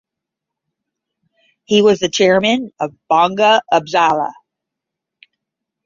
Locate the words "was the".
1.83-2.09